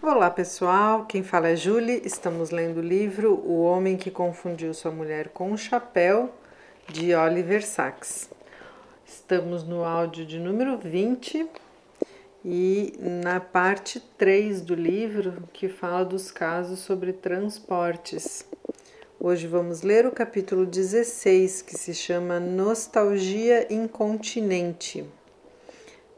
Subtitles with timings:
[0.00, 2.00] Olá pessoal, quem fala é Julie.
[2.04, 6.32] Estamos lendo o livro O Homem que Confundiu Sua Mulher com um Chapéu,
[6.88, 8.30] de Oliver Sacks.
[9.04, 11.48] Estamos no áudio de número 20
[12.44, 18.46] e na parte 3 do livro que fala dos casos sobre transportes.
[19.18, 25.04] Hoje vamos ler o capítulo 16 que se chama Nostalgia Incontinente.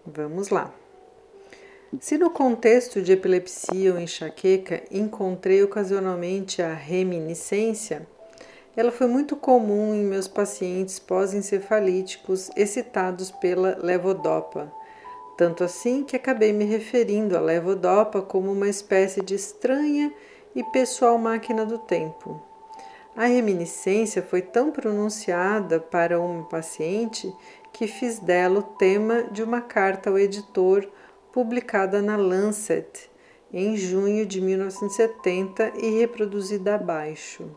[0.04, 0.70] Vamos lá.
[1.98, 8.06] Se no contexto de epilepsia ou enxaqueca encontrei ocasionalmente a reminiscência,
[8.76, 14.72] ela foi muito comum em meus pacientes pós-encefalíticos excitados pela levodopa,
[15.36, 20.14] tanto assim que acabei me referindo à levodopa como uma espécie de estranha
[20.54, 22.40] e pessoal máquina do tempo.
[23.16, 27.34] A reminiscência foi tão pronunciada para uma paciente
[27.72, 30.88] que fiz dela o tema de uma carta ao editor
[31.32, 33.10] publicada na Lancet
[33.52, 37.50] em junho de 1970 e reproduzida abaixo.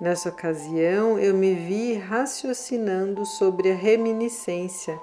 [0.00, 4.98] Nessa ocasião, eu me vi raciocinando sobre a reminiscência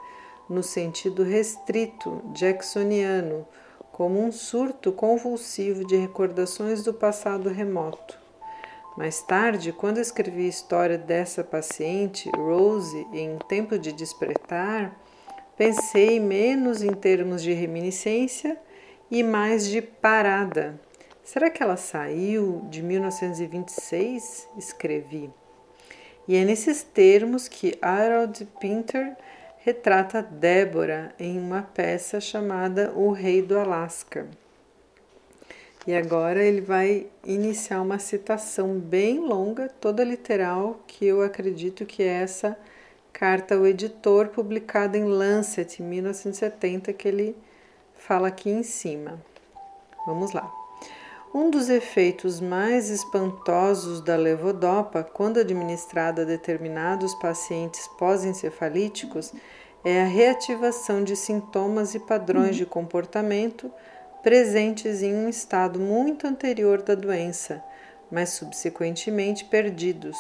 [0.50, 3.48] no sentido restrito jacksoniano,
[3.92, 8.20] como um surto convulsivo de recordações do passado remoto.
[8.98, 15.00] Mais tarde, quando escrevi a história dessa paciente, Rose, em Tempo de Despertar,
[15.58, 18.58] Pensei menos em termos de reminiscência
[19.10, 20.80] e mais de parada.
[21.24, 24.48] Será que ela saiu de 1926?
[24.58, 25.30] Escrevi.
[26.28, 29.16] E é nesses termos que Harold Pinter
[29.58, 34.28] retrata Débora em uma peça chamada O Rei do Alasca.
[35.86, 42.04] E agora ele vai iniciar uma citação bem longa, toda literal, que eu acredito que
[42.04, 42.58] é essa
[43.14, 47.36] carta ao editor publicada em Lancet em 1970 que ele
[47.96, 49.22] fala aqui em cima.
[50.06, 50.52] Vamos lá.
[51.34, 59.32] Um dos efeitos mais espantosos da levodopa, quando administrada a determinados pacientes pós-encefalíticos,
[59.84, 63.72] é a reativação de sintomas e padrões de comportamento
[64.22, 67.64] presentes em um estado muito anterior da doença,
[68.12, 70.18] mas subsequentemente perdidos.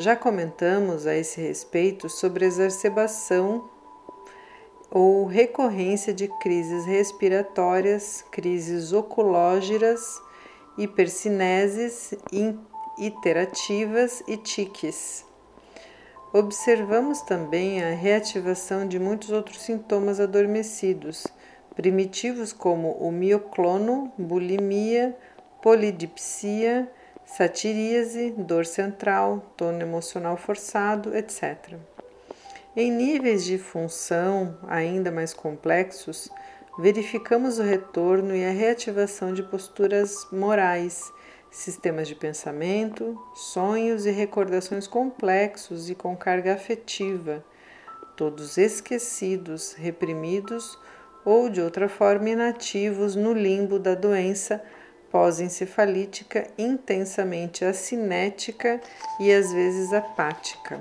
[0.00, 3.68] Já comentamos a esse respeito sobre exacerbação
[4.90, 10.00] ou recorrência de crises respiratórias, crises oculógeras,
[10.78, 12.14] hipercineses,
[12.98, 15.22] iterativas e tiques.
[16.32, 21.26] Observamos também a reativação de muitos outros sintomas adormecidos,
[21.76, 25.14] primitivos como o mioclono, bulimia,
[25.60, 26.90] polidipsia,
[27.36, 31.76] satiríase, dor central, tono emocional forçado, etc.
[32.76, 36.28] Em níveis de função ainda mais complexos,
[36.78, 41.12] verificamos o retorno e a reativação de posturas morais,
[41.50, 47.44] sistemas de pensamento, sonhos e recordações complexos e com carga afetiva,
[48.16, 50.76] todos esquecidos, reprimidos
[51.24, 54.62] ou de outra forma inativos no limbo da doença
[55.10, 58.80] pós-encefalítica intensamente acinética
[59.18, 60.80] e às vezes apática.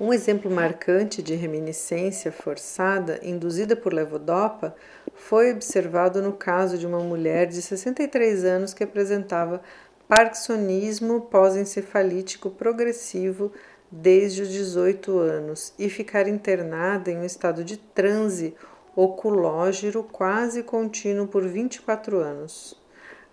[0.00, 4.74] Um exemplo marcante de reminiscência forçada induzida por levodopa
[5.14, 9.62] foi observado no caso de uma mulher de 63 anos que apresentava
[10.08, 13.52] parkinsonismo pós-encefalítico progressivo
[13.90, 18.54] desde os 18 anos e ficar internada em um estado de transe
[18.96, 22.80] oculógero quase contínuo por 24 anos.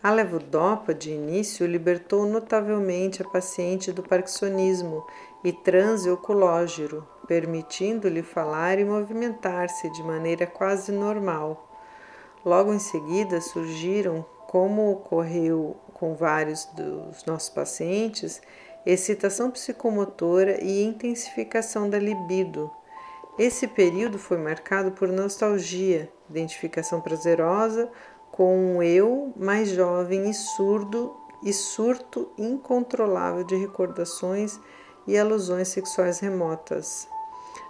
[0.04, 5.06] A levodopa, de início, libertou notavelmente a paciente do parkinsonismo
[5.44, 11.70] e transe oculógero, permitindo-lhe falar e movimentar-se de maneira quase normal.
[12.44, 18.42] Logo em seguida surgiram, como ocorreu com vários dos nossos pacientes,
[18.84, 22.72] excitação psicomotora e intensificação da libido,
[23.38, 27.90] esse período foi marcado por nostalgia, identificação prazerosa
[28.32, 34.60] com um eu mais jovem e surdo e surto incontrolável de recordações
[35.08, 37.08] e alusões sexuais remotas.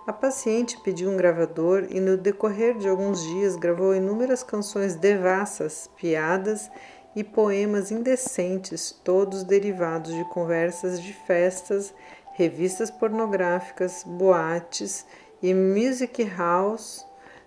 [0.05, 5.89] A paciente pediu um gravador e, no decorrer de alguns dias, gravou inúmeras canções devassas,
[5.95, 6.69] piadas
[7.15, 11.93] e poemas indecentes, todos derivados de conversas de festas,
[12.33, 15.05] revistas pornográficas, boates
[15.41, 17.05] e Music House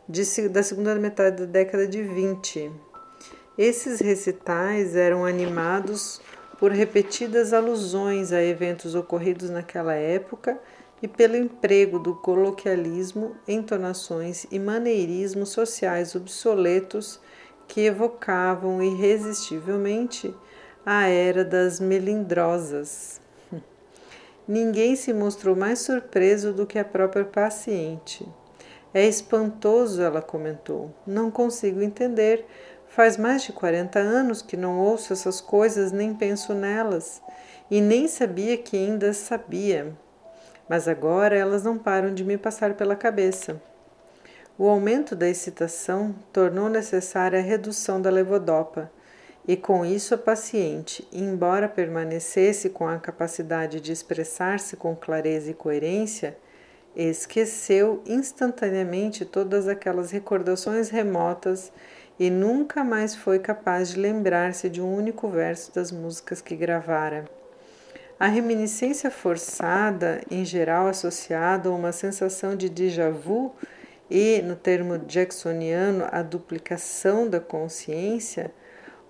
[0.09, 2.71] de, da segunda metade da década de 20.
[3.57, 6.21] Esses recitais eram animados
[6.59, 10.59] por repetidas alusões a eventos ocorridos naquela época
[11.03, 17.21] e pelo emprego do coloquialismo, entonações e maneirismos sociais obsoletos
[17.69, 20.35] que evocavam irresistivelmente
[20.85, 23.24] a era das melindrosas.
[24.47, 28.29] Ninguém se mostrou mais surpreso do que a própria paciente.
[28.93, 30.95] É espantoso, ela comentou.
[31.07, 32.47] Não consigo entender.
[32.87, 37.21] Faz mais de 40 anos que não ouço essas coisas nem penso nelas,
[37.71, 39.97] e nem sabia que ainda sabia.
[40.69, 43.61] Mas agora elas não param de me passar pela cabeça.
[44.57, 48.89] O aumento da excitação tornou necessária a redução da levodopa,
[49.47, 55.55] e com isso a paciente, embora permanecesse com a capacidade de expressar-se com clareza e
[55.55, 56.37] coerência,
[56.97, 61.73] esqueceu instantaneamente todas aquelas recordações remotas
[62.19, 67.25] e nunca mais foi capaz de lembrar-se de um único verso das músicas que gravara.
[68.19, 73.53] A reminiscência forçada, em geral associada a uma sensação de déjà vu,
[74.09, 78.53] e, no termo jacksoniano, a duplicação da consciência,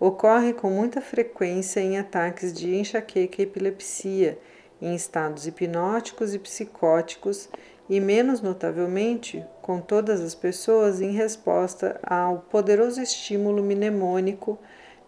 [0.07, 4.39] ocorre com muita frequência em ataques de enxaqueca e epilepsia,
[4.79, 7.49] em estados hipnóticos e psicóticos,
[7.89, 14.59] e menos notavelmente com todas as pessoas em resposta ao poderoso estímulo mnemônico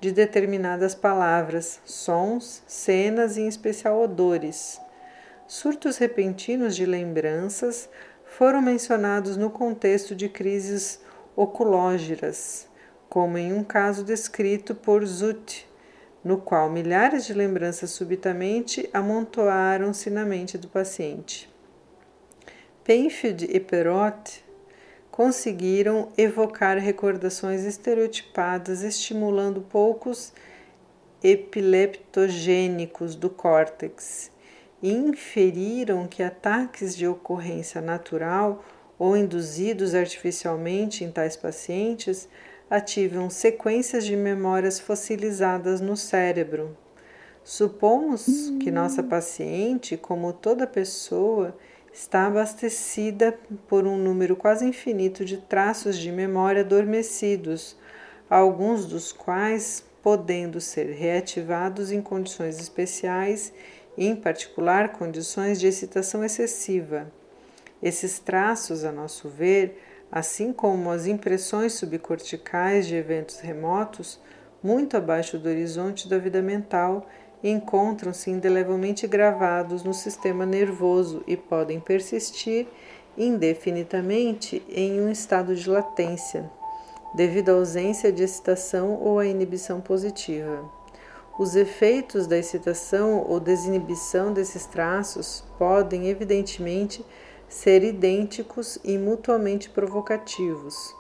[0.01, 4.81] de determinadas palavras, sons, cenas e em especial odores.
[5.47, 7.87] Surtos repentinos de lembranças
[8.25, 11.01] foram mencionados no contexto de crises
[11.37, 12.67] oculógeras,
[13.09, 15.67] como em um caso descrito por Zutt,
[16.25, 21.49] no qual milhares de lembranças subitamente amontoaram-se na mente do paciente.
[22.83, 24.45] Penfield e Perrott
[25.11, 30.33] conseguiram evocar recordações estereotipadas, estimulando poucos
[31.23, 34.31] epileptogênicos do córtex
[34.83, 38.65] e inferiram que ataques de ocorrência natural
[38.99, 42.29] ou induzidos artificialmente em tais pacientes
[42.69, 46.77] ativam sequências de memórias fossilizadas no cérebro.
[47.45, 51.57] Supomos que nossa paciente, como toda pessoa,
[51.93, 57.77] está abastecida por um número quase infinito de traços de memória adormecidos,
[58.29, 63.53] alguns dos quais podendo ser reativados em condições especiais
[63.97, 67.11] em particular condições de excitação excessiva.
[67.83, 69.81] Esses traços, a nosso ver,
[70.11, 74.21] assim como as impressões subcorticais de eventos remotos,
[74.63, 77.07] muito abaixo do horizonte da vida mental,
[77.43, 82.67] encontram-se indelevelmente gravados no sistema nervoso e podem persistir
[83.17, 86.51] indefinidamente em um estado de latência,
[87.15, 90.69] devido à ausência de excitação ou à inibição positiva.
[91.39, 97.05] Os efeitos da excitação ou desinibição desses traços podem, evidentemente,
[97.49, 100.95] ser idênticos e mutuamente provocativos.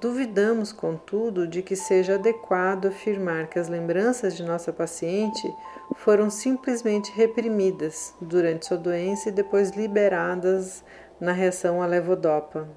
[0.00, 5.48] Duvidamos, contudo, de que seja adequado afirmar que as lembranças de nossa paciente
[5.94, 10.82] foram simplesmente reprimidas durante sua doença e depois liberadas
[11.20, 12.68] na reação à levodopa.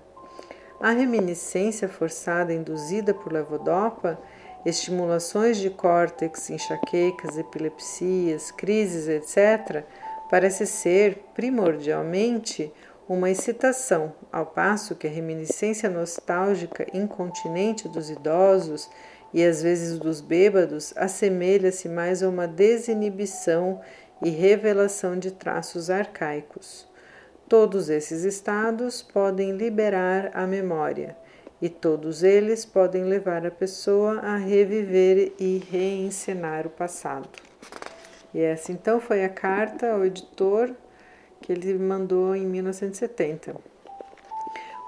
[0.80, 4.20] A reminiscência forçada induzida por levodopa
[4.66, 9.84] estimulações de córtex, enxaquecas, epilepsias, crises, etc.,
[10.30, 12.74] parece ser primordialmente
[13.08, 18.90] uma excitação, ao passo que a reminiscência nostálgica incontinente dos idosos
[19.34, 23.82] e às vezes dos bêbados assemelha-se mais a uma desinibição
[24.24, 26.88] e revelação de traços arcaicos.
[27.48, 31.16] Todos esses estados podem liberar a memória
[31.62, 37.30] e todos eles podem levar a pessoa a reviver e reencenar o passado.
[38.34, 40.74] E essa então foi a carta ao editor
[41.46, 43.56] que ele mandou em 1970.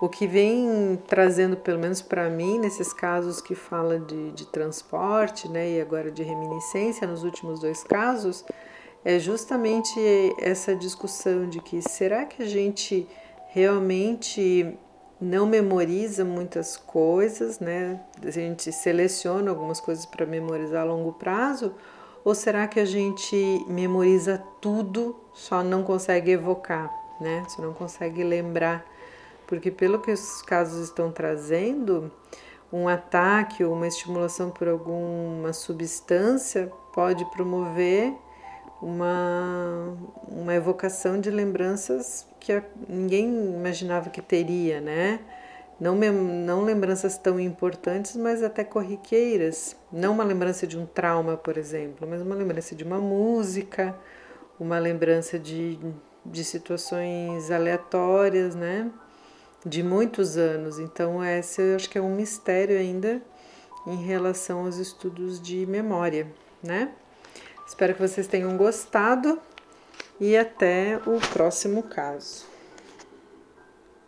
[0.01, 5.47] O que vem trazendo, pelo menos para mim, nesses casos que fala de, de transporte
[5.47, 8.43] né, e agora de reminiscência, nos últimos dois casos,
[9.05, 9.99] é justamente
[10.39, 13.07] essa discussão de que será que a gente
[13.49, 14.75] realmente
[15.21, 17.99] não memoriza muitas coisas, né?
[18.23, 21.73] A gente seleciona algumas coisas para memorizar a longo prazo,
[22.23, 26.91] ou será que a gente memoriza tudo, só não consegue evocar,
[27.21, 27.45] né?
[27.47, 28.83] Só não consegue lembrar?
[29.45, 32.11] Porque pelo que os casos estão trazendo,
[32.73, 38.13] um ataque ou uma estimulação por alguma substância pode promover
[38.81, 39.95] uma,
[40.27, 45.19] uma evocação de lembranças que ninguém imaginava que teria, né?
[45.79, 49.75] Não, não lembranças tão importantes, mas até corriqueiras.
[49.91, 53.95] Não uma lembrança de um trauma, por exemplo, mas uma lembrança de uma música,
[54.59, 55.79] uma lembrança de,
[56.25, 58.91] de situações aleatórias, né?
[59.65, 60.79] De muitos anos.
[60.79, 63.21] Então, esse eu acho que é um mistério ainda
[63.85, 66.27] em relação aos estudos de memória,
[66.61, 66.91] né?
[67.67, 69.39] Espero que vocês tenham gostado
[70.19, 72.45] e até o próximo caso.